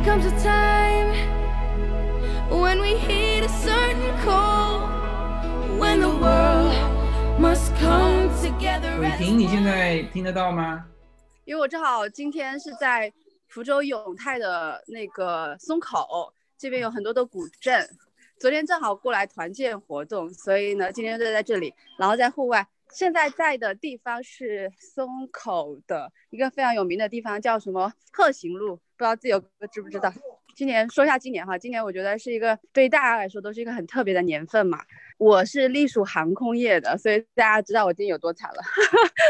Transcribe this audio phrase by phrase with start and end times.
[0.00, 1.12] There comes a time
[2.48, 4.88] when we heed a certain call,
[5.78, 6.72] when the world
[7.38, 10.86] must come together 伟 as 霆，你现在听得到吗？
[11.44, 13.12] 因为我正好今天是在
[13.48, 17.86] 福州永泰的那个松口这边有很多的古镇，
[18.38, 22.66] 昨天正好过来团建活动，所以呢今天就在这里，然后在户外。
[22.90, 30.12] 现在在的地方是松口的一个非常有名的地方，叫什么鹤行路，不知道自由哥知不知道？
[30.54, 34.78] 今年说一下今年哈，今年我觉得是一个对大家来说都是一个很特别的年份嘛。
[35.16, 38.60] 我是隶属航空业的，所以大家知道我今年有多惨了。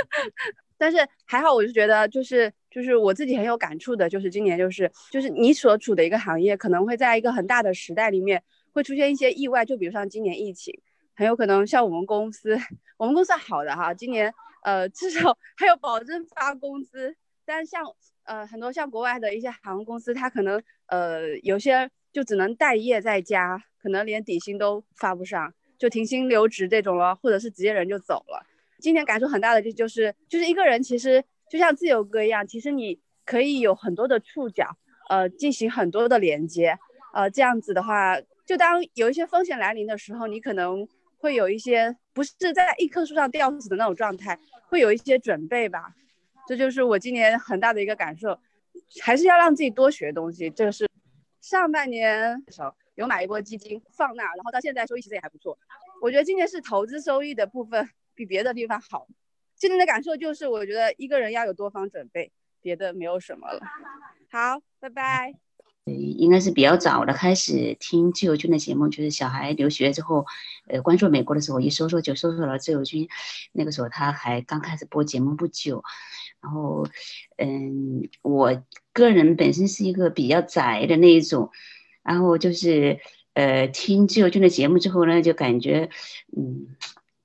[0.77, 10.77] 但是还好，我是觉得就是就是我自己很有感触的，就是今年就是就是你所处的一个行业，可能会在一个很大的时代里面会出现一些意外，就比如像今年疫情，
[11.15, 12.59] 很有可能像我们公司，
[12.97, 14.35] 我们公司好的哈，今年
[14.65, 17.85] 呃至少还有保证发工资，但像
[18.31, 28.47] 呃很多像国外的一些航空公司，它可能呃有些就只能待业在家，可能连底薪都发不上，就停薪留职这种了，或者是直接人就走了。
[28.79, 34.77] 今天感触很大的就就是就是一个人其实就像自由哥一样，其实你可以有很多的触角，
[35.09, 36.79] 呃，进行很多的连接，
[37.13, 40.87] 呃，这样子的话，就当有一些风险来临的时候，你可能
[41.19, 45.93] 会有一些不是在一棵树上吊死的那种状态，会有一些准备吧。
[46.47, 48.39] 这就是我今年很大的一个感受，
[49.01, 50.51] 还是要让自己多学东西。
[50.51, 50.89] 这个是
[51.41, 55.59] 上半年的时候有买一波基金放那，然后到现在收益其实也还不错。
[56.01, 57.89] 我觉得今年是投资收益的部分。
[58.13, 59.07] 比别的地方好，
[59.55, 62.31] 今年的感受就是，我觉得一个人要有多方准备，
[62.61, 63.61] 别的没有什么了。
[64.31, 65.50] 好，拜拜。
[65.85, 70.27] 应该是比较早的开始听自由军的节目，就是小孩留学之后，
[70.69, 73.09] 呃，关注美国的时候，一搜索就搜索了自由军。
[73.53, 75.83] 那个时候他还刚开始播节目不久，
[76.41, 76.87] 然后，
[77.37, 81.51] 嗯，我个人本身是一个比较宅的那一种，
[82.03, 82.99] 然后就是
[83.35, 85.91] 呃，听自由军的节目之后呢，就感觉，
[86.37, 86.69] 嗯。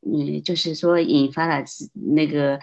[0.08, 2.60] 嗯，就是说引发了那个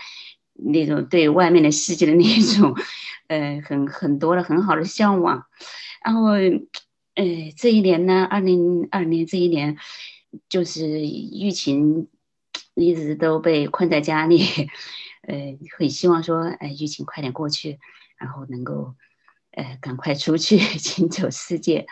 [0.52, 2.72] 那种对外面的世界的那一种，
[3.32, 5.47] 呃，很很多的很好的向往。
[6.04, 7.25] 然后，呃，
[7.56, 9.78] 这一年呢，二零二零年这一年，
[10.48, 12.09] 就是疫情
[12.75, 14.41] 一直都被困在家里，
[15.26, 17.78] 呃，很希望说，哎，疫情快点过去，
[18.19, 18.94] 然后能够，
[19.53, 21.87] 呃，赶快出去 行走世界。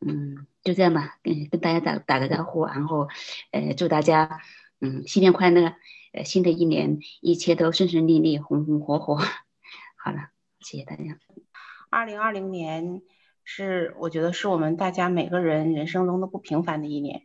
[0.00, 3.08] 嗯，就这样吧，跟跟大家打打个招呼，然后，
[3.50, 4.40] 呃，祝大家。
[4.84, 5.76] 嗯，新年快乐！
[6.12, 9.16] 呃，新的一年一切都顺顺利利、红红火火。
[9.96, 10.30] 好了，
[10.62, 11.18] 谢谢大家。
[11.90, 13.02] 二零二零年
[13.44, 17.22] 是我觉得是我们大家每个人人生中都不平凡的一年。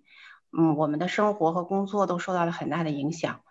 [0.58, 3.42] 嗯，我们的生活和工作都受到了很大的影响。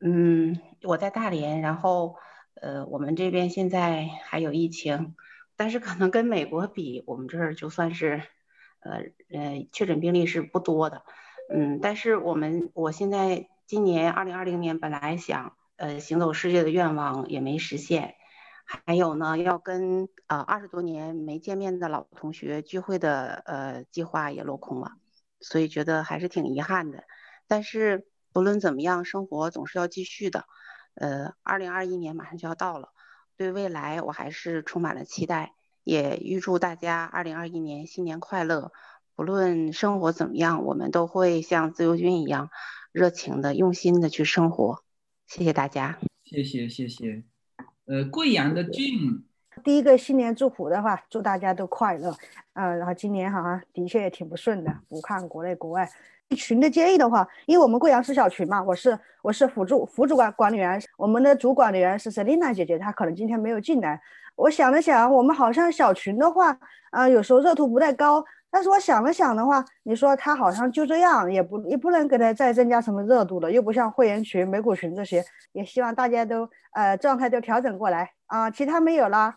[0.00, 2.16] 嗯，我在大连，然后
[2.54, 5.14] 呃，我们这边现在还有疫情，
[5.56, 8.22] 但是可能跟美国比，我们这儿就算是
[8.80, 11.04] 呃呃确诊病例是不多的。
[11.52, 18.16] 嗯，但是我们我现在今年二零二零年本来想呃行走世界的愿望也没实现，
[18.86, 24.92] 还有呢要跟呃二十多年没见面的老同学聚会的呃计划也落空了，
[25.40, 27.04] 所以觉得还是挺遗憾的。
[27.46, 30.46] 但是不论怎么样，生活总是要继续的。
[30.94, 32.90] 呃，二零二一年马上就要到了，
[33.36, 35.54] 对未来我还是充满了期待，
[35.84, 38.72] 也预祝大家二零二一年新年快乐。
[39.14, 42.50] 不论生活怎么样，我们都会像自由军一样
[42.92, 44.82] 热情的、用心的去生活。
[45.26, 47.31] 谢谢大家，谢谢谢谢。
[47.86, 49.22] 呃，贵阳的俊，
[49.64, 52.14] 第一个新年祝福的话，祝大家都快乐。
[52.52, 55.88] 呃，然后今年好像的确也挺不顺的，不看国内国外。
[56.36, 64.00] 群的建议的话，因为我们贵阳是小群嘛，我是我是辅助辅主管管理员，我们的主管理员是 Selina 姐姐，她可能今天没有进来。
[64.36, 66.56] 我想了想，我们好像小群的话，
[66.90, 68.24] 啊，有时候热度不太高。
[68.52, 75.24] 但是我想了想的话，你说他好像就这样，也不也不能给他再增加什么热度了，又不像会员群、美股群这些。
[75.52, 78.50] 也希望大家都呃状态都调整过来啊。
[78.50, 79.36] 其他没有了。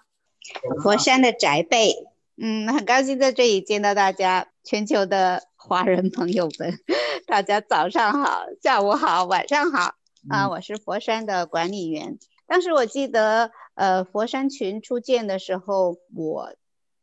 [0.84, 1.94] 佛山的宅贝，
[2.38, 6.74] 嗯，很高兴在这里见到大家，全球的华人朋友们，
[7.26, 9.96] 大家早上好，下午好，晚上好
[10.30, 10.50] 啊。
[10.50, 12.20] 我是佛山的管理员。
[12.48, 16.54] 当时我记得，呃，佛山群初建的时候，我。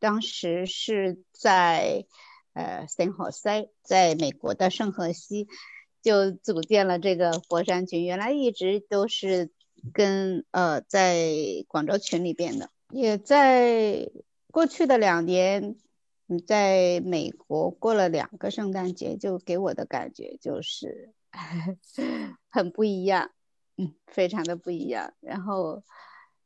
[0.03, 2.07] 当时是在
[2.55, 5.47] 呃圣何塞，在美国的圣荷西，
[6.03, 8.05] 就组建了这个佛山群。
[8.05, 9.53] 原来一直都是
[9.93, 11.25] 跟呃在
[11.69, 14.11] 广州群里边的，也在
[14.51, 15.77] 过去的两年，
[16.49, 21.13] 在美国过了两个圣诞节，就给我的感觉就是
[22.51, 23.31] 很不一样，
[23.77, 25.15] 嗯，非常的不一样。
[25.21, 25.85] 然后。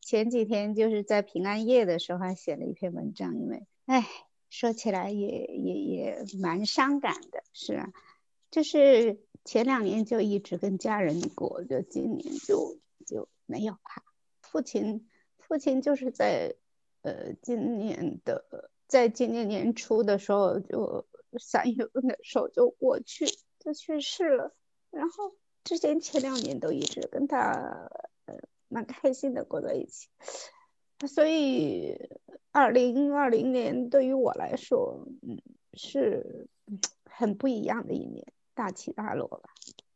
[0.07, 4.07] 前几天就是在平安夜的时候还写了一篇文章，因为哎，
[4.49, 7.93] 说起来也也也蛮伤感的，是啊，
[8.53, 13.81] 就是前两年就一直跟家人过，就今年就就没有了。
[14.43, 15.09] 父亲，
[15.39, 16.55] 父亲就是在
[17.03, 21.05] 呃今年的，在今年年初的时候，就
[21.37, 23.27] 三月份的时候就过去，
[23.59, 24.55] 就去世了。
[24.93, 27.91] 然后之前前两年都一直跟他
[28.69, 30.09] 蛮开心的过在一起，
[31.07, 31.97] 所以
[32.53, 35.41] 二零二零年对于我来说，嗯，
[35.75, 36.49] 是
[37.05, 39.51] 很不一样的一年，大起大落吧。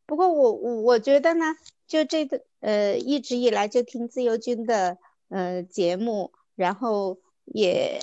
[0.06, 1.56] 不过我我我觉得呢，
[1.86, 8.00] 就这个呃一直以来就听自由军的呃节目，然后也。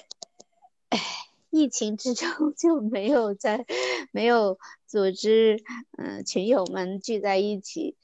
[1.58, 3.66] 疫情之中 就没有在
[4.12, 5.64] 没有组织，
[5.98, 7.96] 嗯，群友们聚在一起，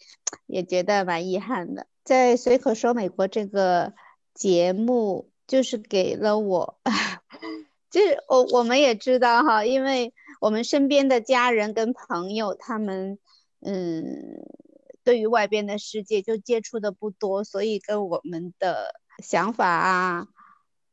[0.48, 1.88] 也觉得蛮遗憾的。
[2.04, 3.94] 在随口说美国这个
[4.34, 6.80] 节目，就是给了我，
[7.92, 13.20] 就是我我们也知道哈，因为我们身边的家人跟朋友，他们
[13.62, 14.44] 嗯，
[15.04, 20.28] 对于外边的世界就接触的不多，所以跟我们的想法啊。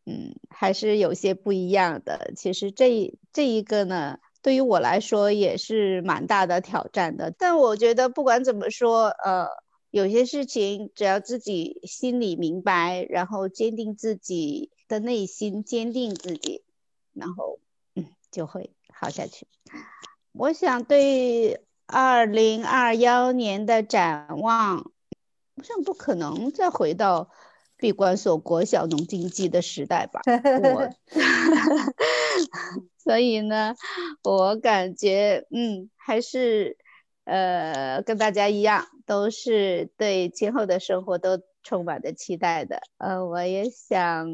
[0.07, 2.33] 嗯，还是有些不一样的。
[2.37, 7.31] 其实这这一个呢，对于我来说也是蛮大的挑战的。
[7.31, 9.49] 但我觉得不管怎么说，呃，
[9.91, 16.63] 有些事情只要自己心里明白，然后坚定自己的内心，坚定自己，
[17.13, 17.61] 然后
[17.95, 19.47] 嗯，就会好下去。
[20.33, 24.91] 我想对二零二幺年的展望，
[25.57, 27.31] 我想不可能再回到。
[27.81, 30.21] 闭关锁国小农经济的时代吧，
[30.75, 30.91] 我，
[33.03, 33.75] 所以呢，
[34.23, 36.77] 我感觉，嗯，还是，
[37.25, 42.83] 呃，跟大家一样，都是对今后的生活都充满着期待的。
[42.99, 44.29] 呃，我也想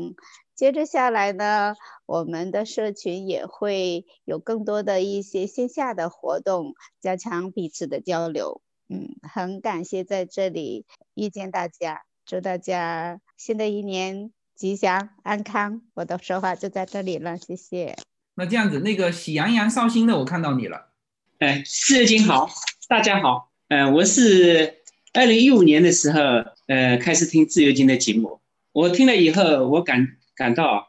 [0.55, 1.75] 接着下来呢，
[2.07, 8.61] 我们的社群也会有更多的一些线下的活动，加强彼此的交流。
[8.89, 12.03] 嗯，很感谢在这里遇见大家。
[12.27, 15.83] 祝大家新的一年吉祥安康！
[15.95, 17.97] 我的说话就在这里了，谢谢。
[18.35, 20.89] 那这样子，那个喜羊羊绍兴的，我看到你了。
[21.39, 22.51] 哎，四金好，
[22.89, 23.53] 大家好。
[23.69, 24.79] 呃，我是
[25.13, 26.21] 二零一五年的时候，
[26.67, 28.41] 呃，开始听自由金的节目。
[28.73, 30.89] 我听了以后，我感感到，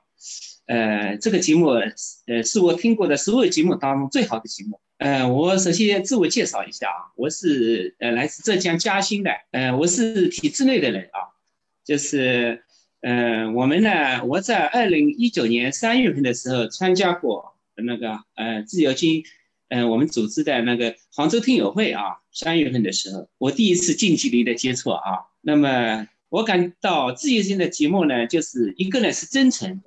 [0.66, 4.80] 呃，这个节目，呃，是我听过的所有节目当中最好的节目。
[4.98, 11.38] 呃，我首先自我介绍一下啊，我是呃来自浙江嘉兴的，呃，我是体制内的人啊，
[11.86, 12.64] 就是，
[13.02, 19.24] 呃，我们呢，我在二零一九年三月份的时候参加过那个呃自由军，
[19.70, 25.02] 呃，我们组织的那个杭州听友会啊，三月份的时候，我第一次近距离的接触啊，
[25.42, 29.80] 那么我感到自由军的节目呢，就是一个呢是真诚，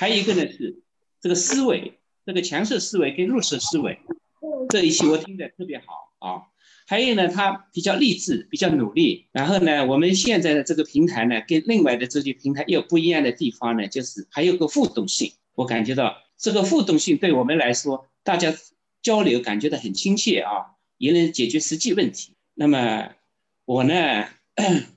[0.00, 0.82] 还有一个呢是
[1.20, 1.92] 这个思维，
[2.26, 4.00] 这个强势思维跟弱势思维。
[4.68, 5.84] 这一期我听的特别好
[6.18, 6.42] 啊，
[6.86, 9.28] 还有呢，他比较励志，比较努力。
[9.32, 15.32] 然后呢，我们现在的这个平台呢，跟另外的这些平台有不一样的地方呢，就是还有个互动性。
[15.54, 18.54] 我感觉到这个互动性对我们来说，大家
[19.02, 22.34] 交流感觉到很亲切啊，也能解决实际问题。
[22.54, 23.10] 那么
[23.64, 24.28] 我呢，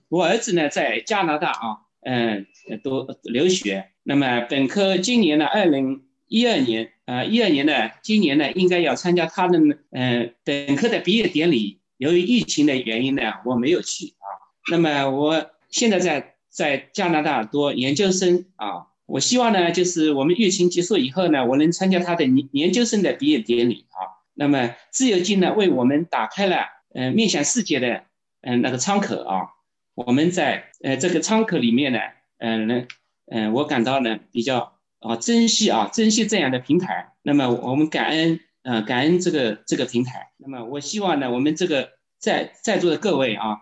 [0.10, 2.46] 我儿子呢在加拿大啊，嗯，
[2.84, 3.90] 读留学。
[4.04, 6.94] 那么本科今年呢，二零一二年。
[7.06, 9.60] 呃，一二年呢，今年呢，应该要参加他的
[9.92, 11.82] 嗯本科的毕业典礼。
[11.98, 14.26] 由于疫情的原因呢，我没有去啊。
[14.72, 18.88] 那么我现在在在加拿大读研究生啊。
[19.08, 24.24] 我希望呢，就是我们疫情结束以后呢，我能参加他的研研究生的毕业典礼啊。
[24.34, 26.64] 那么自由基呢，为我们打开了
[26.96, 28.04] 嗯面向世界的
[28.40, 29.50] 嗯那个窗口啊。
[29.96, 32.00] 我们在呃这个窗口里面呢，
[32.38, 32.88] 嗯呢
[33.30, 34.78] 嗯，我感到呢比较。
[35.02, 37.14] 啊，珍惜啊，珍惜这样的平台。
[37.24, 40.30] 那么我们感恩，呃，感恩这个这个平台。
[40.38, 41.90] 那么我希望呢，我们这个
[42.20, 43.58] 在在座的各位啊，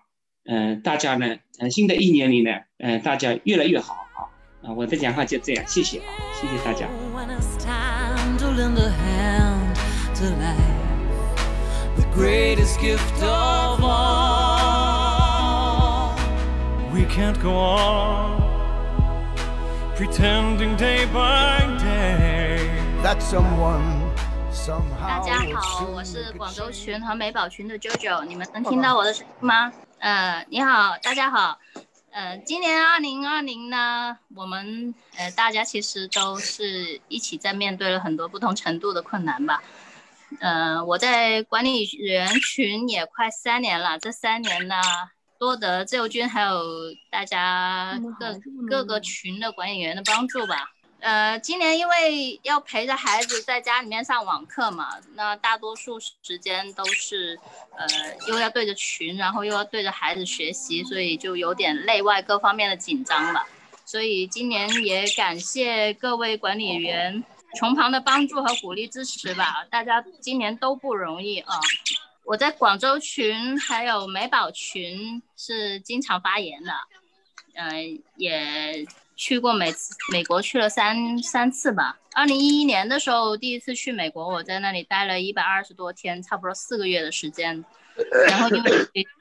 [0.45, 3.93] 嗯，大家呢，呃，新的一年里呢，嗯，大家越来越好
[4.61, 4.73] 啊。
[4.75, 6.87] 我的讲话就这样，谢谢啊，谢谢大家。
[19.99, 22.57] Pretending day by day
[23.03, 23.99] that someone
[24.97, 29.73] 大家好，我是广州群和美宝群的 JoJo，你们能听到我的声音吗？
[29.97, 31.59] 呃，你好，大家好。
[32.11, 39.61] 呃，今年二零二零呢，我们呃大家其实都是一起在面对了很多不同程度的困难吧。
[40.39, 44.75] 呃，我在管理员群也快三年了，这三年呢。
[45.39, 46.61] 多得自由军还有
[47.09, 50.69] 大家各各个群的管理员的帮助吧，
[50.99, 57.39] 呃，今年因为要陪着孩子在家里面上网课嘛，那大多数时间都是，
[57.77, 57.87] 呃，
[58.27, 63.41] 又要对着群，然后又要对着孩子学习，所以就有点内外各方面的紧张了。
[63.85, 67.23] 所以今年也感谢各位管理员
[67.57, 71.55] 从旁的帮助和鼓励支持吧，大家今年都不容易啊。
[72.29, 76.71] 我在广州群还有美宝群是经常发言的，
[77.55, 78.85] 嗯，也。
[79.15, 79.69] 去过美
[80.13, 81.99] 美国去了三三次吧。
[82.13, 87.65] 二零一一年的时候，第一次去美国，我在那里待了一百二十多天，差不多四个月的时间。
[88.29, 88.71] 然后因为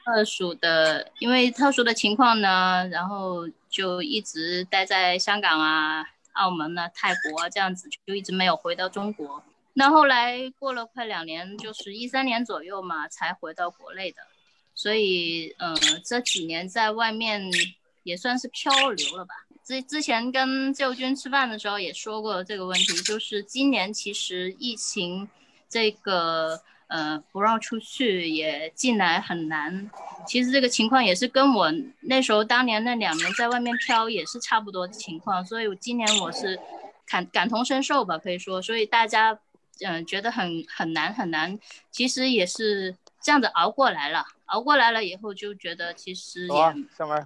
[0.04, 9.42] 特殊的，因为特殊的情况呢，然后就一直待在香港啊、澳门啊、泰国啊这样子，就一直没有回到中国。
[9.78, 14.18] 那后来过了快两年，就是一三年左右嘛，才回到国内的。
[14.74, 15.72] 所以，呃，
[16.04, 17.48] 这几年在外面
[18.02, 19.34] 也算是漂流了吧。
[19.64, 25.28] 之之前跟自由军吃饭的时候也说过这个问题，就是今年其实疫情
[25.68, 29.88] 这个呃不让出去也进来很难。
[30.26, 36.58] 其实这个情况也是跟我那时候当年那两年在外面漂也是差不多的情况，所以今年我是
[37.06, 38.60] 感感同身受吧，可以说。
[38.60, 39.38] 所以大家
[39.86, 41.58] 嗯觉得很很难很难，
[41.90, 46.74] 其实也是这样子熬过来了，熬过来了以后就觉得其实也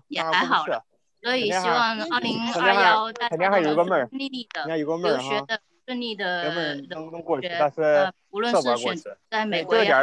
[0.09, 0.85] 也还好了。
[1.23, 6.51] 所以希望二零二幺大家都顺利利的留学的顺利的
[6.89, 9.95] 留学，呃，无论是选择在美国也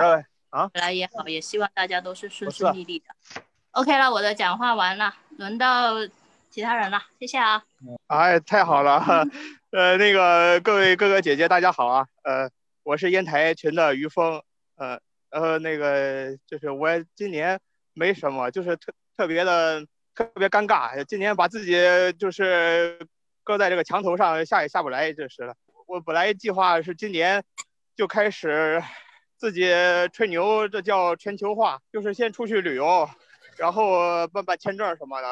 [0.50, 3.06] 好，来也好，也希望大家都是顺顺利利的。
[3.72, 5.96] OK 了，我的讲话完了，轮到
[6.50, 7.64] 其他人了，谢谢啊。
[8.08, 9.04] 哎，太好了，
[9.72, 12.50] 呃，那个各位哥哥姐姐大家好啊，呃，
[12.84, 14.42] 我是烟台群的于峰，
[14.76, 17.60] 呃，呃，那个就是我今年
[17.94, 19.86] 没什么，就是特特别的。
[20.16, 21.78] 特别尴尬，今年把自己
[22.20, 23.00] 就是
[23.42, 25.56] 搁在这个墙头上，下也下不来，就是了。
[25.88, 27.42] 我本来计划是今年
[27.96, 28.84] 就开始
[29.38, 29.72] 自己
[30.12, 33.10] 吹牛，这叫全球化，就是先出去旅游，
[33.60, 35.28] 然后办办签证什么的，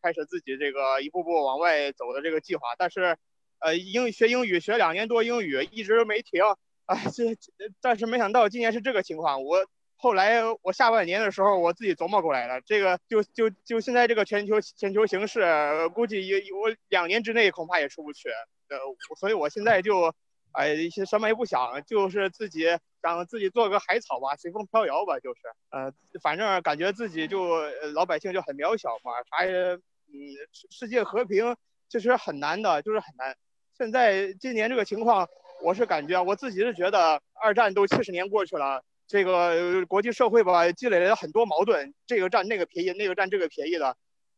[0.00, 2.62] 开始自己这个一步步往外走的这个计划。
[2.78, 3.16] 但是，
[3.58, 6.42] 呃，英学英语学两年多英语一直没停，
[6.86, 7.36] 哎，这
[7.80, 9.66] 但是没想到今年是这个情况，我。
[9.94, 15.44] 后来我下半年的时候，我自己琢磨过来了，这个就就就现在这个全球全球形势，
[15.94, 18.28] 估计也我两年之内恐怕也出不去。
[18.68, 18.78] 呃，
[19.16, 20.12] 所以我现在就，
[20.50, 20.74] 哎，
[21.08, 22.66] 什么也不想，就是自己
[23.02, 25.40] 想自己做个海草吧，随风飘摇吧，就是，
[25.70, 25.92] 呃，
[26.22, 27.60] 反正感觉自己就
[27.94, 29.80] 老百姓就很渺小嘛，啥也，嗯，
[30.70, 31.56] 世界和平
[31.88, 33.36] 其实很难的，就是很难。
[33.76, 35.28] 现在今年这个情况，
[35.62, 38.82] 我是感觉我自己是觉得，二战都七十年过去了。
[39.08, 43.96] 这个国际社会吧，积累了很多矛盾，这个占那个便宜，那个占这个便宜的，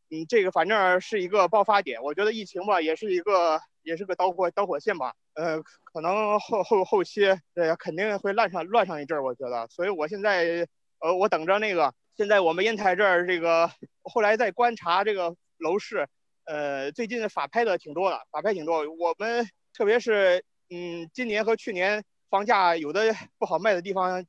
[0.09, 2.03] 嗯，这个反正是一个爆发点。
[2.03, 5.13] 我觉得疫情吧，也是一个，也是个导火导火线吧。
[5.35, 9.23] 呃，可能后后后期，呃，肯定会乱上乱上一阵儿。
[9.23, 10.67] 我觉得，所以我现在，
[10.99, 11.93] 呃，我等着那个。
[12.17, 13.71] 现在我们烟台这儿这个，
[14.03, 16.07] 后来在观察这个楼市，
[16.43, 18.89] 呃，最近法拍的挺多的，法拍挺多。
[18.89, 24.25] 我们特别是，嗯，今年和去年房价有的不好卖的地方。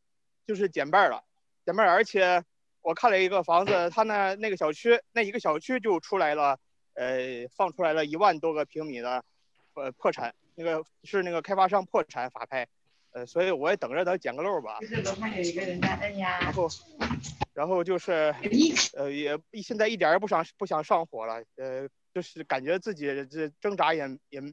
[0.46, 1.25] 就是减半了，
[1.64, 2.44] 减半，而且
[2.80, 6.56] 我看了一个房子，他那那个小区那一个小区就出来了，
[6.94, 9.25] 呃，放出来了一万多个平米的，
[9.76, 12.66] 呃，破产，那个是那个开发商破产法拍，
[13.12, 14.78] 呃，所以我也等着他捡个漏吧。
[16.40, 16.68] 然后，
[17.54, 18.35] 然后就是，
[18.95, 24.52] 呃，也现在一点也不想不想上火了，呃，就是感觉自己这挣扎也也没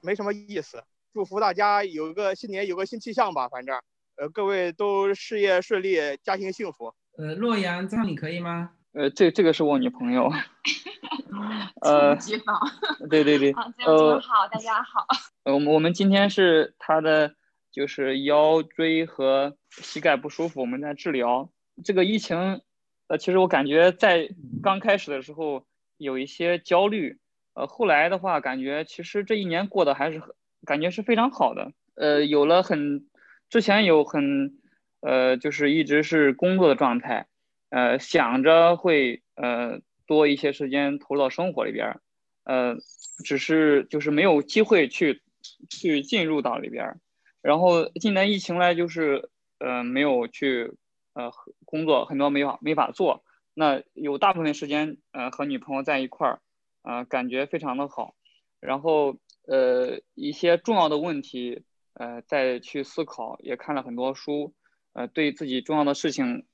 [0.00, 0.82] 没什么意思。
[1.12, 3.78] 祝福大家有个新年有个新气象吧，反正。
[4.16, 6.94] 呃，各位都事业顺利，家庭幸福。
[7.16, 8.72] 呃，洛阳，这样你可以吗？
[8.92, 10.30] 呃，这这个是我女朋友。
[11.82, 12.60] 呃，好。
[13.08, 13.52] 对对对。
[13.86, 15.06] 呃，好，大家好。
[15.44, 17.34] 呃，我们我们今天是她的，
[17.70, 21.50] 就是腰椎和膝盖不舒服，我们在治疗。
[21.84, 22.62] 这个疫情，
[23.06, 24.28] 呃，其实我感觉在
[24.62, 25.64] 刚开始的时候
[25.96, 27.20] 有一些焦虑，
[27.54, 30.20] 呃，后来的话感觉其实这一年过得还是
[30.66, 31.72] 感觉是非常好的。
[31.94, 33.06] 呃，有了很。
[33.48, 34.60] 之前有很，
[35.00, 37.26] 呃，就是一直是工作的状态，
[37.70, 42.00] 呃，想着会呃多一些时间投入到生活里边，
[42.44, 42.76] 呃，
[43.24, 45.22] 只是就是没有机会去
[45.68, 47.00] 去进入到里边，
[47.42, 50.74] 然后今年疫情来就是呃没有去
[51.14, 51.30] 呃
[51.64, 53.24] 工作很多没法没法做，
[53.54, 56.40] 那有大部分时间呃和女朋友在一块儿，
[56.82, 58.14] 呃感觉非常的好，
[58.60, 61.64] 然后呃一些重要的问题。
[61.92, 64.54] 呃，再去思考，也看了很多书，
[64.94, 66.46] 呃，对自己重要的事情，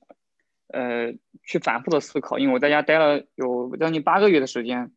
[0.69, 2.39] 呃，去反复的思考。
[2.39, 4.93] 因为我在家待了有将近八个月的时间，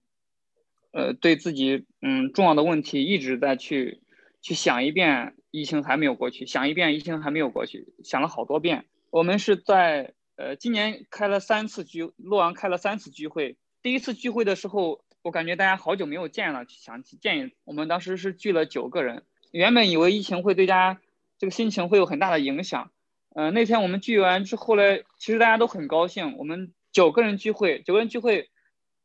[0.91, 4.01] 呃，对自己嗯重要的问题一直在去
[4.41, 8.85] 去想一遍，疫情还没有过去，想一遍疫情还没有过去，想了好多遍。
[9.11, 13.57] 我们是在呃今年开了三次聚，洛阳开了三次聚会。
[13.81, 17.51] 第一次聚会的时候，我感觉大家好久没有见了，想去见一。
[17.63, 21.01] 我们当时是聚了九个人，原本以为疫情会对大家
[21.37, 22.91] 这个心情会有很大的影响。
[23.35, 24.83] 嗯，那天我们聚完之后呢，
[25.17, 26.37] 其实大家都很高兴。
[26.37, 28.49] 我们九个人聚会，九个人聚会，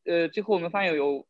[0.05, 1.25] 呃，最后我们发现有。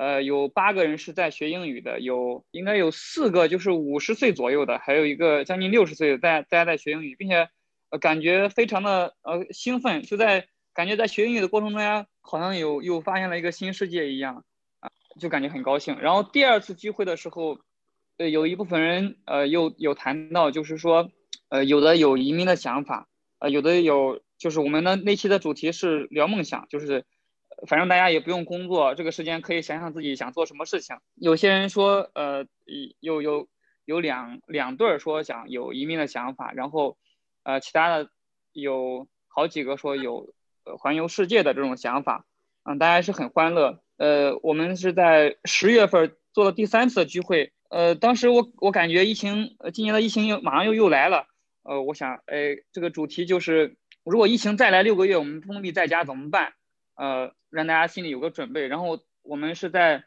[0.00, 7.48] 呃，有八个人是在学英语的，有应该有四个就是五十岁左右的，还有一个将近六十岁的，在大家在学英语，并且
[7.90, 14.44] 呃感觉非常的呃兴奋，就在感觉在学英语的过程中呀，好像有又发现了一个新世界一样
[14.78, 15.98] 啊，就感觉很高兴。
[15.98, 17.58] 然后第二次聚会的时候，
[18.18, 21.10] 呃，有一部分人呃又有谈到，就是说
[21.48, 27.04] 呃有的有移民的想法，呃有的有就是我们的那期的主题是聊梦想，就是。
[27.66, 30.94] 反正大家也不用工作，这个时间可以想想自己想做什么事情。
[31.16, 32.46] 有些人说，呃，
[33.00, 33.48] 有有
[33.84, 36.96] 有两两对儿说想有移民的想法，然后，
[37.42, 38.10] 呃，其他的
[38.52, 40.32] 有好几个说有
[40.78, 42.26] 环游世界的这种想法。
[42.62, 43.80] 嗯，大家是很欢乐。
[43.96, 47.52] 呃，我们是在十月份做了第三次聚会。
[47.70, 51.26] 呃，当时我我感觉疫情，今年的疫情又马上又又来了。
[51.68, 56.54] 呃，我想，哎，这个主题就是，如果疫情再来六个月，我们封闭在家怎么办？
[56.96, 57.32] 呃。
[57.50, 58.66] 让大家心里有个准备。
[58.66, 60.04] 然后我们是在，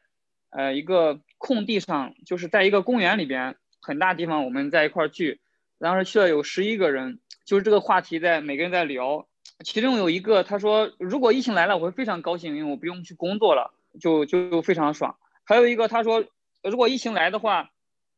[0.51, 5.41] 呃，一个空地上，就是在一个公园里边，很大地方，我们在一块聚。
[5.79, 9.27] 当时去了有十一个人，就是这个话题在每个人在聊。
[9.65, 15.17] 其中有一个他说，如果疫情来了，我会非常高兴，因为我不用去工作了，就就非常爽。
[15.43, 16.23] 还有一个他说，
[16.61, 17.71] 如果疫情来的话，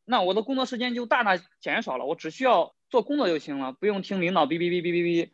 [0.03, 5.29] 那我的工作时间就大大减少了，我只需要做工作就行了，不用听领导哔哔哔哔哔哔，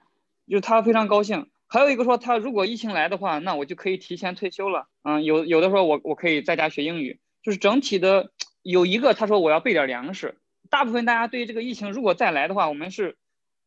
[0.48, 1.50] 就是他非常高兴。
[1.68, 4.88] 还有一个说，他如果疫情来的话，那我就可以提前退休了。
[5.04, 10.38] 嗯，有有的说我我可以在家学英语，就是整体的有一个他说我要备点粮食。
[10.70, 13.18] 大部分大家对于这个疫情如果再来的话，我们是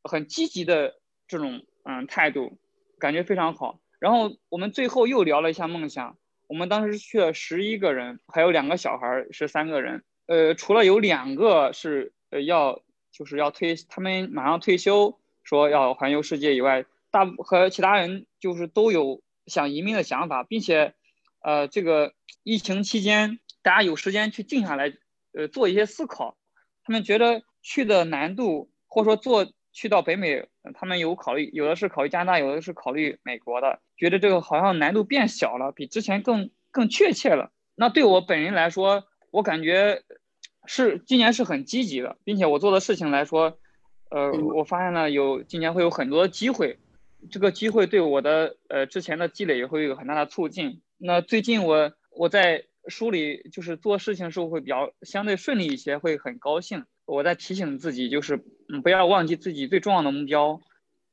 [0.02, 0.94] 很积极的
[1.28, 2.57] 这种嗯态度，
[2.98, 3.78] 感觉非常好。
[3.98, 6.16] 然后我们最后又聊了一下梦想。
[6.48, 10.02] 我们当时去了十一个人，还有两个小孩是三个人。
[10.28, 12.81] 呃，除了有两个是呃要
[13.12, 16.85] 就是要退，他们马上退休，说要环游世界以外。
[17.11, 20.94] 大和其他人就是都有想移民的想法，并且，
[21.42, 24.94] 呃，这个疫情期间大家有时间去静下来，
[25.35, 26.38] 呃，做一些思考。
[26.85, 37.53] 他们觉得去的难度，或者说做去到北美，他们有考虑，有的是考虑加拿大，有的是考虑美国的，觉得这个好像难度变小了，比之前更更确切了。
[37.75, 40.03] 那对我本人来说，我感觉
[40.66, 43.59] 是今年是很积极的，并且我做的事情来说，
[44.11, 46.79] 呃，我发现了有今年会有很多机会。
[47.31, 50.83] 这个机会对我的呃之前的积累也会有很大的促进。
[50.98, 56.85] 那最近我我在梳理，就是做事情时候会比较相对顺利一些，会很高兴。
[57.05, 60.61] 我在提醒自己，就是嗯不要忘记自己最重要的目标。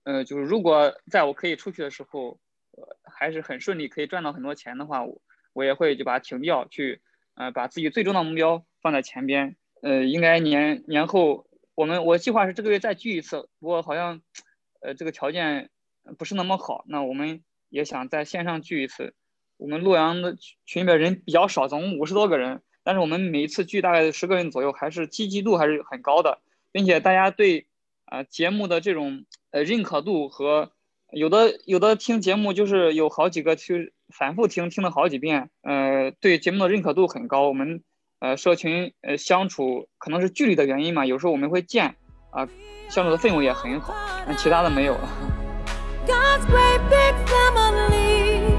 [0.03, 2.39] 呃，就是如果在我可以出去的时候，
[2.71, 5.21] 呃还是很顺利，可以赚到很多钱的话，我
[5.53, 7.01] 我也会就把它停掉，去
[7.35, 9.55] 呃把自己最终的目标放在前边。
[9.81, 14.21] 呃，应该年年后我们我计划是这个月再聚一次，不过好像
[14.81, 15.69] 呃这个条件。
[16.17, 19.13] 不是那么好，那我们也想在线上聚一次。
[19.57, 26.39] 我们洛阳的群里面人比较少，总共五十多个人，但是我们每一次聚大概十个人左右，还是积极度还是很高的，
[26.71, 27.67] 并且大家对
[28.05, 30.71] 啊节目的这种呃认可度和
[31.11, 37.47] 有的有的听节目就是有好几个去反复听听了好几遍，呃对节目的认可度很高。
[37.47, 37.83] 我们
[38.19, 41.95] 呃社群呃相处可能是距离的原因嘛，有时候我们会见
[42.31, 42.47] 啊，
[42.89, 43.93] 相处的氛围也很好，
[44.27, 45.09] 那其他的没有了。
[46.05, 48.55] God's great big family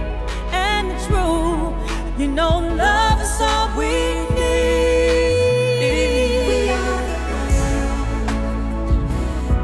[0.52, 1.74] and true.
[2.16, 3.86] You know, love is all we
[4.34, 4.70] need.
[6.46, 8.00] We are the world.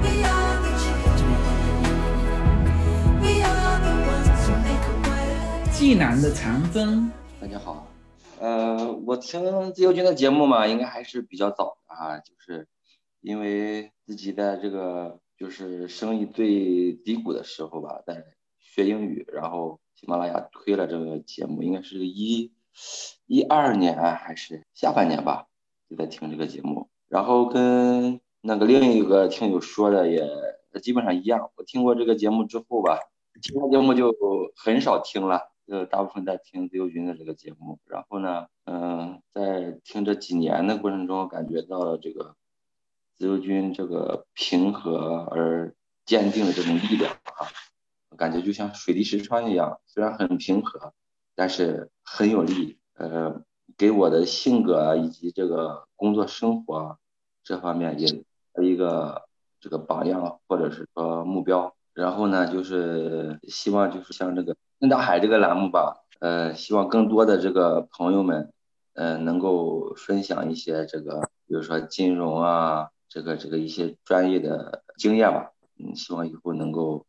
[0.02, 1.36] We are the children.
[3.22, 5.72] We are the ones who make a better.
[5.72, 7.86] 济南的残风，大家好。
[8.38, 12.68] 呃，我听自由军的节目嘛，应该还是比较早的啊，就是
[13.22, 18.24] 因为自己在这个就是生意最低谷的时候吧，在
[18.58, 22.52] 学英语，然后喜马拉雅推了这个节目，应该是一
[23.26, 25.46] 一二年还是下半年吧，
[25.88, 30.28] 就在听这个节目，然后跟那个另一个听友说的也
[30.82, 31.50] 基本上一样。
[31.56, 32.98] 我听过这个节目之后吧，
[33.40, 34.14] 其他节目就
[34.54, 37.78] 很少听了，呃大部分在听自由军的这个节目。
[37.86, 42.34] 然后呢，嗯，在听这几年的过程中，感觉到了这个。
[43.18, 45.74] 自由军这个平和而
[46.04, 47.48] 坚定的这种力量啊，
[48.14, 50.92] 感觉就像水滴石穿一样，虽然很平和，
[51.34, 53.42] 但是很有力，呃，
[53.78, 56.98] 给我的性格以及这个工作生活
[57.42, 58.22] 这方面也
[58.62, 59.26] 一个
[59.60, 61.74] 这个榜样或者是说目标。
[61.94, 68.52] 然后呢，就是希望就是像这个听大海这个栏目吧，呃，希望更多的这个朋友们，
[68.92, 75.52] 呃，能够分享一些这个，比如说金融啊，这个这个一些专业的经验吧。
[75.78, 77.06] 嗯，希望以后能够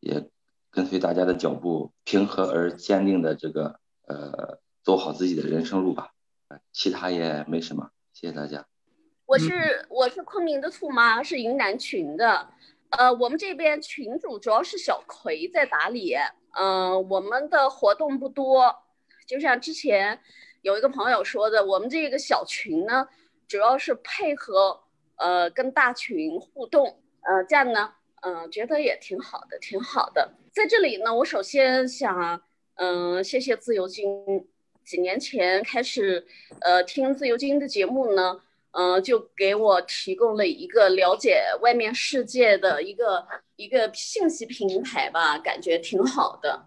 [0.00, 0.28] 也
[0.72, 6.10] 跟随大家的脚步，平和而坚定的这个呃，走好自己的人生路吧。
[6.72, 8.66] 其他也没什么，谢谢大家。
[9.26, 12.48] 我是我是昆明的兔妈，是云南群的。
[12.90, 16.14] 呃，我们这边群主主要是小葵在打理，
[16.56, 18.74] 嗯，我们的活动不多，
[19.26, 20.20] 就像之前
[20.62, 23.08] 有一个朋友说的，我们这个小群呢，
[23.46, 24.80] 主要是配合
[25.16, 30.32] 呃跟大群互动，呃，这样呢，嗯，觉得也挺好的，挺好的。
[30.52, 32.40] 在这里呢，我首先想，
[32.76, 34.06] 嗯，谢谢自由军，
[34.84, 36.26] 几年前开始，
[36.60, 38.40] 呃，听自由军的节目呢。
[38.76, 46.66] 嗯，就给我提供了一个了解外面世界的一个一个信息平台吧，感觉挺好的。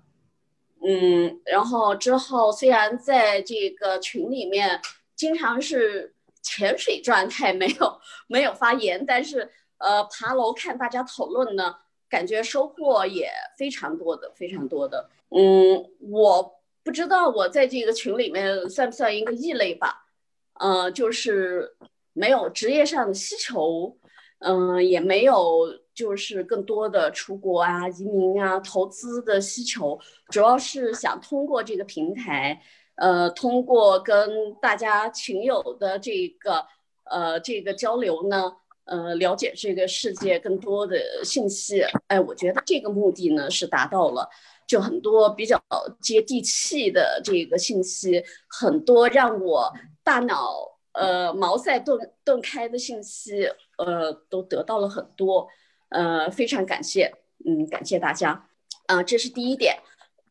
[0.81, 4.79] 嗯，然后之后虽然在这个群里面
[5.17, 11.75] 经常是潜水状态，没有没有发言，但是呃爬楼看大家讨论呢，
[12.07, 15.09] 感觉收获也非常多的，非常多的。
[15.31, 20.05] 嗯，我不知道我在这个群里面算不算一个异类吧？
[20.53, 21.75] 嗯，就是。
[22.17, 23.95] 没有职业上的需求，
[24.39, 29.99] 嗯，也没有就是更多的出国啊、移民啊、投资的需求，
[30.29, 32.59] 主要是想通过这个平台，
[32.95, 36.65] 呃，通过跟大家群友的这个
[37.03, 38.51] 呃这个交流呢，
[38.85, 41.83] 呃，了解这个世界更多的信息。
[42.07, 44.27] 哎，我觉得这个目的呢是达到了，
[44.67, 45.61] 就很多比较
[46.01, 49.71] 接地气的这个信息，很多让我
[50.03, 50.76] 大脑。
[50.97, 55.47] 呃，茅塞顿顿开的信息，呃，都得到了很多，
[55.89, 57.13] 呃，非常感谢，
[57.45, 58.49] 嗯，感谢大家，
[58.87, 59.77] 啊，这是第一点，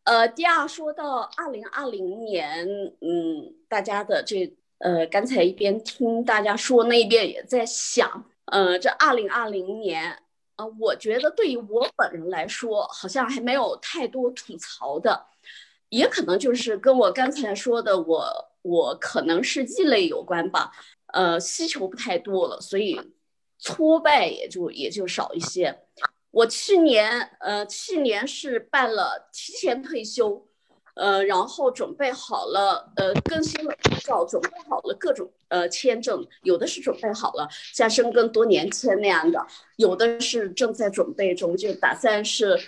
[0.02, 2.66] 呃，第二，说到二零二零年，
[3.00, 10.18] 嗯，大家的这，呃，刚才一边听大家说，那一边也在想，呃，这二零二零年，
[10.57, 15.26] 呃，我觉得对于我本人来说，好像还没有太多吐槽的，
[15.90, 18.50] 也可能就是跟我刚才说的我。
[18.66, 20.72] 我可能是异类有关吧，
[21.12, 23.00] 呃，需求不太多了，所以
[23.59, 25.83] 挫败也就也就少一些。
[26.33, 30.48] 我去年，呃，去年是办了提前退休，
[30.94, 42.59] 呃，然后准备好了，呃，更新了护照，准备好了各种呃签证，有的是准备好了，像深耕多年签那样的，有的是正在准备中，就打算是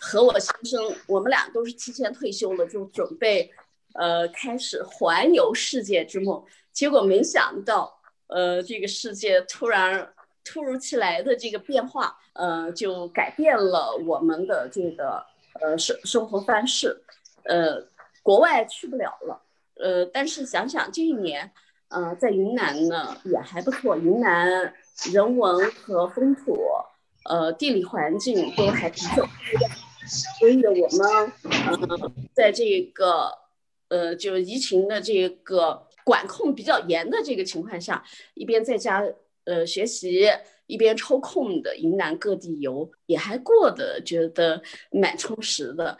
[0.00, 3.52] 和我先生，我们俩都是提前退休了，就准备。
[3.94, 7.98] 呃，开始环游世界之梦，结果没想到，
[8.28, 10.12] 呃，这个世界突然
[10.44, 15.24] 突如其来的这个变化，呃，就改变了我们的这个
[15.60, 17.02] 呃生生活方式，
[17.44, 17.82] 呃，
[18.22, 19.42] 国外去不了了，
[19.76, 21.50] 呃，但是想想这一年，
[21.88, 24.74] 呃，在云南呢也还不错，云南
[25.12, 26.56] 人文和风土，
[27.24, 29.26] 呃，地理环境都还比较
[30.06, 31.32] 所以我们
[31.66, 33.32] 呃，在这个。
[33.88, 39.02] 呃，就疫情的这个管控比较严的这个情况下，一边在家
[39.44, 40.26] 呃学习，
[40.66, 45.96] 一边抽空的云南各地游，也还过得觉得蛮充实的。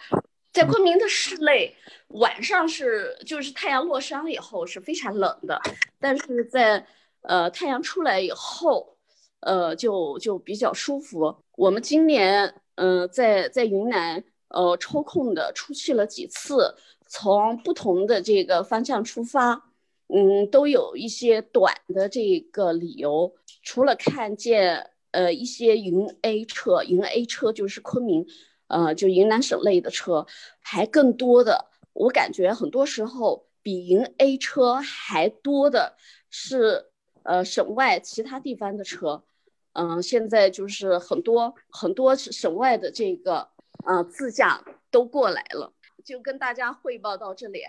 [0.52, 1.74] 在昆明的室内，
[2.08, 5.60] 晚上是就是太阳落山了以后是非常冷的，
[5.98, 6.86] 但是在
[7.22, 8.96] 呃太阳出来以后，
[9.40, 11.34] 呃就就比较舒服。
[11.56, 16.74] 我们今年嗯在在云南呃抽空的出去了几次。
[17.08, 19.70] 从不同的这个方向出发，
[20.08, 23.34] 嗯，都有一些短的这个理由。
[23.62, 28.26] 除了看见呃一些云 A 车，云 A 车就是昆明，
[28.68, 30.26] 呃，就云南省内的车，
[30.60, 35.96] 还更多的，我感觉很多时候比云 A 车还多的
[36.30, 36.86] 是
[37.22, 39.24] 呃省外其他地方的车。
[39.72, 43.48] 嗯，现在就是很多很多省外的这个
[43.84, 45.72] 呃自驾都过来了。
[46.08, 47.60] 就跟大家汇报到这里，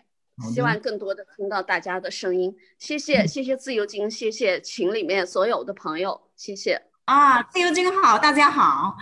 [0.53, 2.55] 希望更多的听到大家的声音。
[2.77, 6.81] 谢谢，谢谢自由金，谢谢群里面所有的朋友，谢谢。
[7.03, 8.95] 啊，自由金好，大家好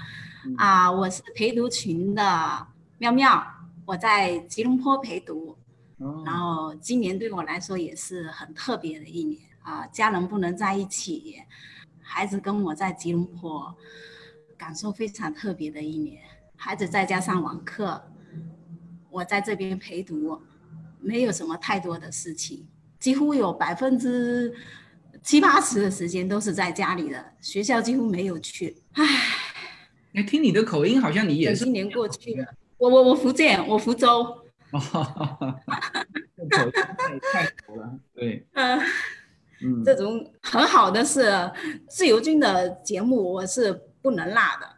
[0.57, 3.45] 啊，我是陪读群的妙妙，
[3.85, 5.55] 我在吉隆坡陪读，
[6.25, 11.43] 然后今年对我来说也是很特别的一年啊，家人不能在一起，
[12.01, 13.71] 孩子跟我在吉隆坡，
[14.57, 16.23] 感受非常特别的一年，
[16.55, 18.01] 孩子在家上网课。
[19.09, 20.41] 我在这边陪读，
[20.99, 22.65] 没有什么太多的事情，
[22.99, 24.53] 几乎有百分之
[25.23, 28.77] 七八十的时间都是在家里的，学校几乎没有去。
[28.93, 29.05] 唉，
[30.13, 31.63] 哎，听你的口音，好像你也是。
[31.65, 34.23] 今年过去了，我我我福建，我福州。
[34.71, 34.79] 哦，
[36.49, 36.65] 太
[37.19, 38.45] 太熟了，对。
[38.53, 38.79] 嗯
[39.59, 41.51] 嗯，这种很好的是
[41.87, 44.76] 自由军的节目，我是不能落的。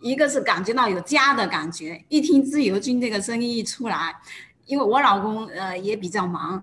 [0.00, 4.14] 一个是感觉到有家的感觉，一听自由军这个声音一出来，
[4.66, 6.62] 因为我老公呃也比较忙，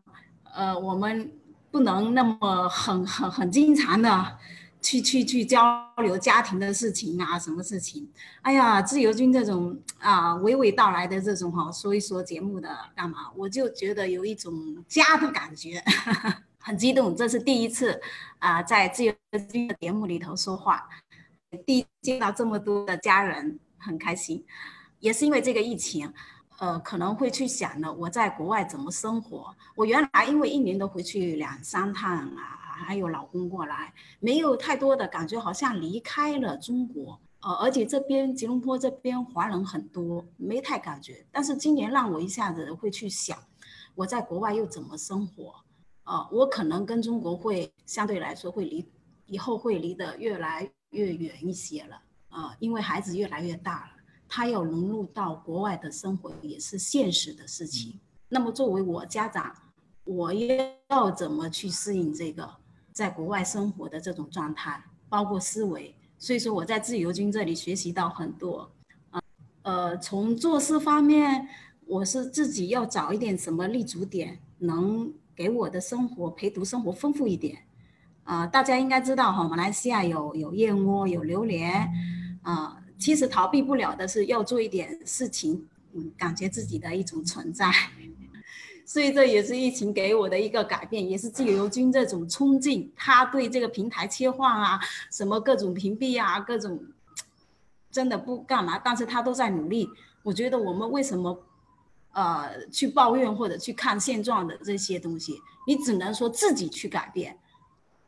[0.54, 1.32] 呃我们
[1.72, 4.38] 不能那么很很很经常的
[4.82, 8.08] 去去去交流家庭的事情啊，什么事情？
[8.43, 15.84] 哎呀，自由军这种啊娓娓道来的这种哈说一说节目的干嘛，我就觉得有一种家的感觉，
[16.60, 17.15] 很激动。
[17.15, 18.00] 这是第一次
[18.39, 19.13] 啊在自由
[19.52, 20.88] 军的节目里头说话。
[21.66, 24.44] 第一见到这么多的家人，很开心，
[25.00, 26.12] 也是因为这个疫情，
[26.60, 29.56] 呃，可能会去想呢，我在国外怎么生活。
[29.76, 37.20] 我原来因为一年都回去两三趟啊，还有老公过来，没有太多的感觉，好像离开了中国。
[37.42, 41.26] 呃，而且这边吉隆坡这边华人很多，没太感觉。
[41.32, 43.38] 但是今年让我一下子会去想，
[43.96, 45.54] 我在国外又怎么生活？
[46.06, 48.86] 呃，我可能跟中国会相对来说会离，
[49.26, 50.70] 以后会离得越来。
[50.93, 53.91] 越远一些了啊，因为孩子越来越大了，
[54.29, 57.99] 他要融入到国外的生活也是现实的事情。
[58.29, 59.53] 那么作为我家长，
[60.06, 62.49] 我要怎么去适应这个
[62.91, 65.95] 在国外生活的这种状态，包括思维？
[66.17, 68.71] 所以说我在自由军这里学习到很多
[69.10, 69.21] 啊，
[69.63, 71.47] 呃，从做事方面，
[71.86, 77.67] 我是自己要找一点什么立足点，能给我的生活陪读生活丰富一点。
[78.23, 81.91] 啊，大家应该知道哈，马来西亚有有燕窝，有榴莲，
[82.41, 87.69] 啊，其实逃避不了的是要做一点事情，嗯，感觉自己的一种存在，
[88.86, 94.79] 所以这也是疫情给我的一个改变，也是自由军这种冲劲，他对这个平台切换啊，
[95.12, 96.81] 什么各种屏蔽啊，各种
[97.91, 99.89] 真的不干嘛，但是他都在努力。
[100.23, 101.38] 我觉得我们为什么
[102.13, 107.38] 呃去抱怨或者去看现状的这些东西，你只能说自己去改变。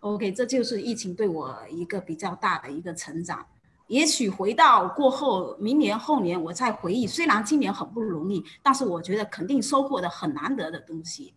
[0.06, 3.44] OK，这就是疫情对我一个比较大的一个成长。
[3.88, 11.34] 也许回到过后，明年后年我再回忆，虽然今年很不容易，但是我觉得肯定收获的很难得的东西，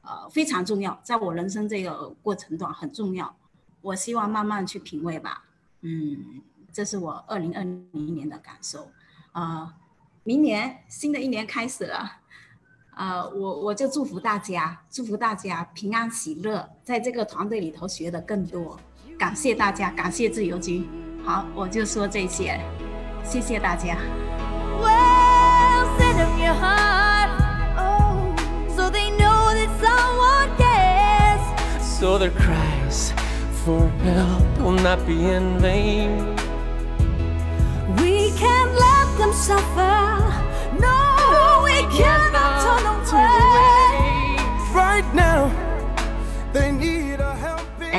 [0.00, 3.36] 呃，非常重要，在我人生这个过程中很重要。
[3.82, 5.44] 我希望慢慢去品味吧。
[5.82, 6.40] 嗯，
[6.72, 8.88] 这是我二零二零年的感受。
[9.32, 9.74] 啊，
[10.24, 12.20] 明年新的一年开始了。
[12.96, 18.74] 呃，我我就祝福大家，祝福大家平安喜乐，在这个团队里头学的更多。
[19.18, 20.88] 感谢大家，感谢自由军。
[21.22, 22.58] 好，我就说这些，
[23.22, 23.98] 谢谢大家。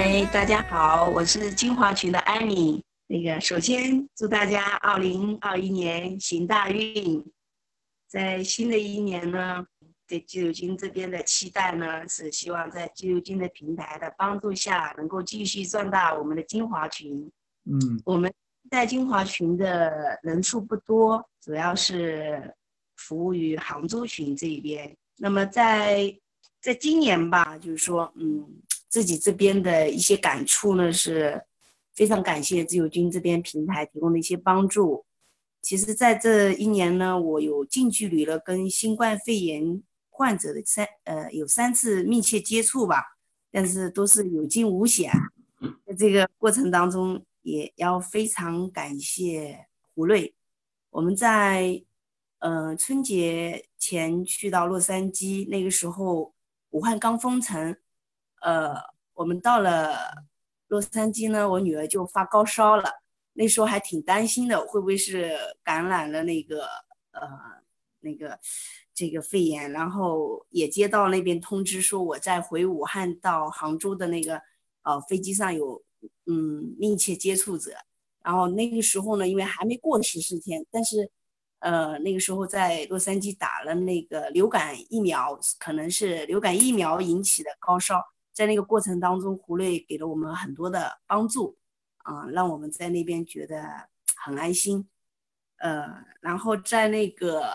[0.10, 2.82] 哎，大家好，我是金华群的安妮。
[3.08, 7.22] 那个，首先祝大家二零二一年行大运。
[8.08, 9.66] 在新的一年呢，
[10.08, 17.30] 对自由军这边的期待呢，是希望在自由军的平台的帮助下，能够继续壮大我们的金华群。
[17.66, 18.34] 嗯，我们
[18.72, 22.56] 在金华群的人数不多，主要是。
[22.96, 26.18] 服务于杭州群这一边，那么在
[26.60, 28.44] 在今年吧，就是说，嗯，
[28.90, 31.44] 自己这边的一些感触呢，是
[31.94, 35.06] 非常感谢自由军这边平台提供的一些帮助。
[35.62, 43.18] 其实，在这一年呢，我有近距离的跟新冠肺炎患者的三呃有三次密切接触吧，
[43.52, 45.12] 但是都是有惊无险。
[45.86, 50.34] 在这个过程当中，也要非常感谢胡瑞，
[50.90, 51.84] 我们在。
[52.40, 56.36] 呃，春节前去到洛杉矶，那个时候
[56.70, 57.76] 武汉刚封城，
[58.42, 58.76] 呃，
[59.14, 59.96] 我们到了
[60.68, 62.90] 洛杉矶呢，我女儿就发高烧了，
[63.34, 66.66] 那时候还挺担心的，会不会是感染了那个
[67.12, 67.22] 呃
[68.00, 68.40] 那个
[68.94, 69.72] 这个肺炎？
[69.72, 74.42] 然后也接到那边通知说我在回武汉到杭州的那个
[74.84, 75.84] 呃飞机上有
[76.26, 77.72] 嗯密切接触者，
[78.24, 81.10] 然后那个时候呢，因为还没过十四天，但是。
[81.60, 88.00] 呃，那个时候在洛杉矶打了那个流感疫苗，可能是流感疫苗引起的高烧。
[88.38, 91.58] 在那个过程当中，胡瑞给了我们很多的帮助，
[92.04, 94.88] 啊，让我们在那边觉得很安心。
[95.56, 97.48] 呃，然后在那个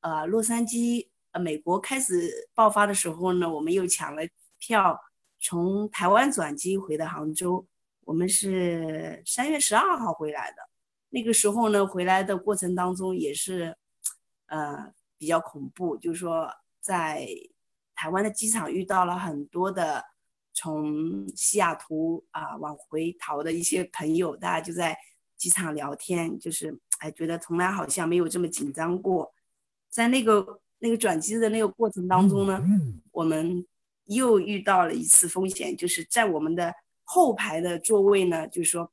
[0.00, 4.22] 呃洛杉矶呃美国开始爆发的时候呢，我们又抢了
[4.58, 5.00] 票
[5.38, 7.64] 从台湾转机回到杭州。
[8.00, 10.56] 我们是三月十二号回来的，
[11.10, 13.76] 那个时候呢，回来的过程当中也是，
[14.46, 16.50] 呃，比较恐怖，就是说
[16.80, 17.24] 在
[17.98, 20.04] 台湾的机场遇到了很多的
[20.54, 24.96] 从西雅图啊往回逃的一些朋友，大家就在
[25.36, 29.34] 机场聊天，就是哎，觉得从来好像没有这么紧张过。
[29.90, 32.62] 在那个那个转机的那个过程当中呢，
[33.10, 33.66] 我们
[34.04, 36.72] 又遇到了一次风险，就是在我们的。
[37.10, 38.92] 后排的座位呢，就是说，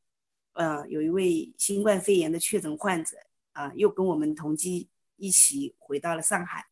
[0.54, 3.18] 呃，有一位新冠肺炎的确诊患者
[3.52, 4.88] 啊，又跟我们同机
[5.18, 6.66] 一起回到了上海。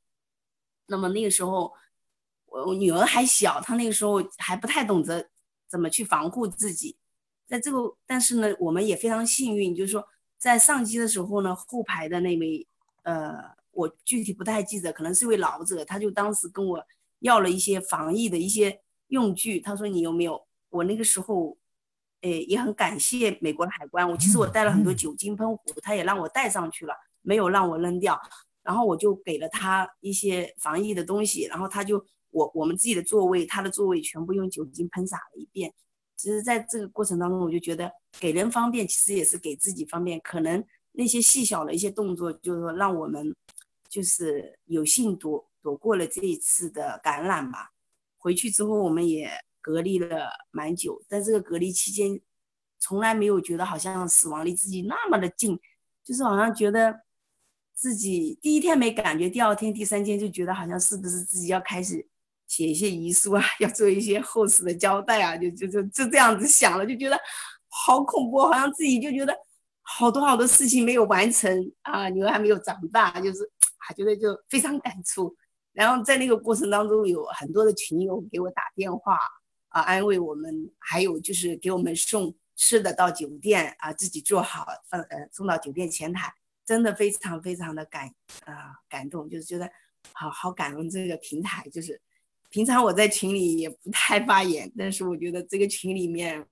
[0.88, 1.74] 那么那个时候，
[2.66, 5.30] 我女儿还小，她那个时候还不太懂得
[5.68, 6.98] 怎么去防护自己。
[7.46, 10.04] 在这个，但是呢，我们也非常幸运，就是说，
[10.38, 12.66] 在上机的时候呢，后排的那位，
[13.04, 13.36] 呃，
[13.72, 16.84] 我具体不太记得，可能是位老者，他就当时跟我
[17.20, 20.46] 要了一些防疫的一些用具，他说你有没有？
[20.70, 21.58] 我那个时候，
[22.22, 24.10] 诶，也很感谢美国的海关。
[24.10, 28.20] 我其实我带了很多酒精喷壶，他也让我带上去了，没有让我扔掉。
[28.64, 35.74] 然后我就给了他一些防疫的东西，然后他就我我们自己的座位，他的座位全部用酒精喷洒了一遍。
[36.18, 40.20] 其实在这个过程当中，我就觉得给人方便，其实也是给自己方便。
[40.20, 43.34] 可能那些细小的一些动作，就是说让我们
[43.88, 47.72] 就是有幸躲躲过了这一次的感染吧。
[48.18, 49.30] 回去之后，我们也。
[49.66, 52.20] 隔离了蛮久，在这个隔离期间，
[52.80, 55.58] 从来没有觉得好像死亡离自己那么的近，
[56.04, 57.04] 就是好像觉得
[57.74, 62.06] 自己第一天没感觉，第二天、第三天就觉得好像是不是自己要开始
[62.54, 67.20] 写一些遗书啊， 要做一些后事的交代啊，就就就就这样子想了，就觉得
[67.70, 69.36] 好恐怖，好像自己就觉得
[69.82, 73.44] 好多好多事情没有完成啊，女儿还没有长大，就是
[73.78, 75.36] 啊，觉得就非常感触。
[75.74, 79.18] 然后在那个过程当中，有很多的群友给我打电话。
[79.74, 86.32] 啊，安慰我们，还有就是给我们送吃的到酒店啊，自己做好，呃呃，送到酒店前台，
[86.64, 88.08] 真的非常非常的感
[88.46, 89.68] 啊感动，就是觉得
[90.12, 91.68] 好好感恩这个平台。
[91.70, 92.00] 就是
[92.54, 96.48] 平常我在群里也不太发言，但是我觉得这个群里面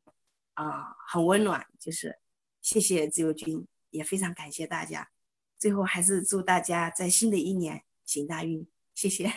[0.56, 1.64] 啊很温暖。
[1.80, 2.18] 就是
[2.60, 5.12] 谢谢自由军，也非常感谢大家。
[5.60, 9.32] 最后还是祝大家在新的一年行大运，谢谢。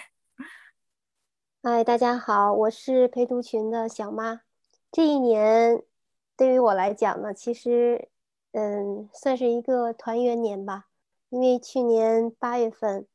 [1.62, 4.40] 嗨，大家好，我是陪读群的小妈。
[4.90, 5.82] 这一年
[6.34, 8.08] 对于我来讲呢，其实
[8.52, 10.86] 嗯，算是一个团圆年吧。
[11.28, 13.06] 因为去年八月份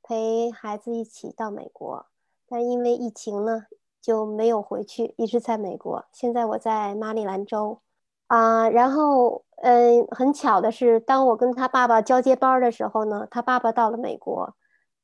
[0.00, 2.06] 陪孩子一起到美国，
[2.54, 3.64] 但因为疫情呢
[4.00, 6.04] 就没有回去，一直在美国。
[6.12, 7.80] 现在我在马里兰州
[8.28, 14.54] 啊，然后嗯，很巧的是，当我跟他爸爸交接班的时候呢，他爸爸到了美国。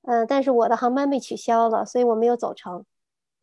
[0.02, 2.84] 嗯，但是我的航班被取消了，所以我没有走成，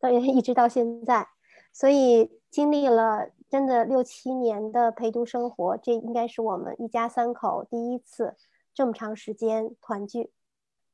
[0.00, 1.28] 到一直到现在，
[1.70, 8.34] 所以经历了真的六七年的陪读生活，这应该是我们一家三口第一次
[8.72, 10.32] 这么长时间团聚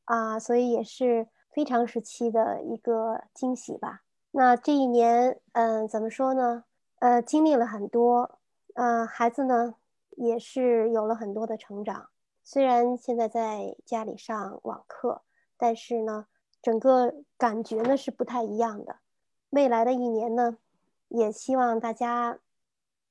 [0.05, 4.03] 啊，所以也是非常时期的一个惊喜吧。
[4.33, 6.64] 那这一年，嗯，怎么说呢？
[6.99, 8.38] 呃，经历了很多，
[8.75, 9.77] 呃，孩子呢
[10.11, 12.11] 也是有了很多的成长，
[12.43, 15.23] 虽然现在在家里上网课。
[15.57, 16.27] 但是呢，
[16.61, 18.97] 整个感觉呢是不太一样的。
[19.51, 20.59] 未来的一年呢，
[21.09, 22.40] 也希望大家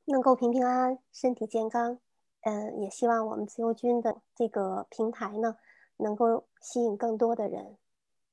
[0.06, 1.98] 能够平平安安、身体健康。
[2.42, 5.56] 嗯，也希望我们自由军的这个平台呢，
[5.98, 7.78] 能够吸引更多的人，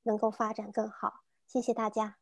[0.03, 1.21] 能够发展更好。
[1.47, 2.15] 谢谢大家。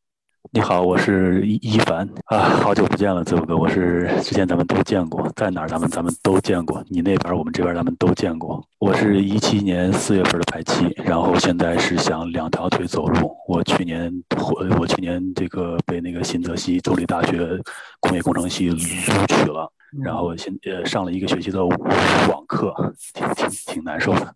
[0.52, 8.66] 你好，我是一一凡啊，好久不见了，自由哥，我是之前咱们都见过，在哪儿咱们咱们都见过，你那边我们这边咱们都见过。
[8.80, 13.36] 我是一七年四月份的排期，然后现在是想两条腿走路。
[13.50, 17.62] 我去年我我去年这个被那个新泽西州立大学
[18.00, 19.70] 工业工程系录取了，
[20.02, 22.74] 然后现呃上了一个学期的网课，
[23.14, 24.34] 挺挺挺难受的。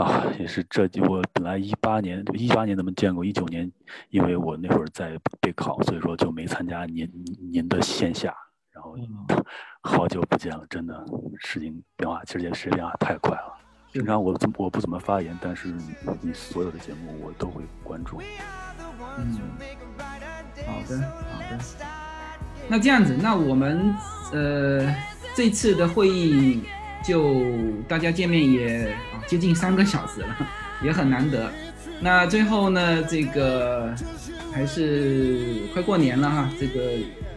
[0.00, 3.70] 嗯啊，也是这我本来一八年一八年咱们见过，一九年
[4.08, 7.06] 因为我那会儿在备考，所以说就没参加您
[7.52, 8.34] 您的线下。
[8.72, 8.96] 然后
[9.82, 11.04] 好久不见了，真的
[11.40, 13.52] 事情变化，其实也是变化太快了。
[13.92, 15.68] 平常我怎我不怎么发言，但是
[16.22, 18.22] 你所有的节目我都会关注。
[19.18, 19.38] 嗯，
[20.66, 20.98] 好的
[21.30, 21.58] 好的。
[22.68, 23.94] 那这样子，那我们
[24.32, 24.94] 呃
[25.34, 26.62] 这次的会议。
[27.04, 27.42] 就
[27.88, 30.36] 大家见面也啊接近三个小时了，
[30.82, 31.50] 也很难得。
[32.00, 33.94] 那最后呢，这个
[34.52, 36.80] 还是快过年了哈，这个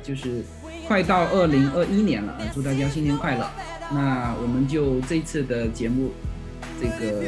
[0.01, 0.43] 就是
[0.87, 3.45] 快到二零二一年了啊，祝大家新年快乐。
[3.91, 6.13] 那我们就这次的节目，
[6.79, 7.21] 这个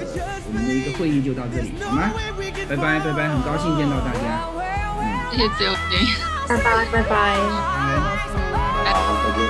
[0.48, 2.12] 我们的一个会议就到这里，好吗？
[2.70, 4.48] 拜拜拜拜，很高兴见到大家。
[5.02, 6.00] 嗯，谢谢自由军，
[6.48, 7.36] 拜拜拜拜。
[8.86, 9.44] 好，再见。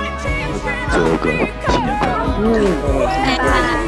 [0.90, 1.24] 自由哥，
[1.72, 2.05] 新年快乐。
[2.38, 2.64] 嗯，
[3.24, 3.85] 拜拜。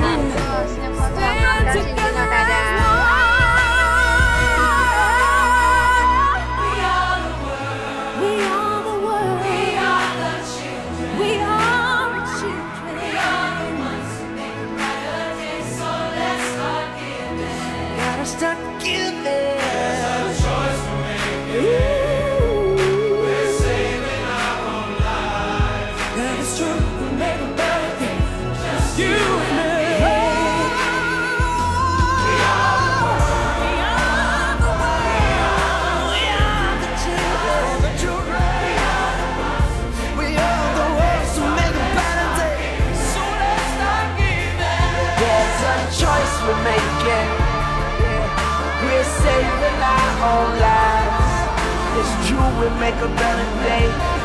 [52.89, 54.18] Like a better day.